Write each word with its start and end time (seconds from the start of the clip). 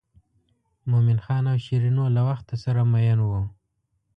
مومن 0.89 1.17
خان 1.25 1.43
او 1.51 1.57
شیرینو 1.65 2.05
له 2.15 2.21
وخته 2.29 2.55
سره 2.63 2.81
مئین 2.93 3.19
وو. 3.23 3.41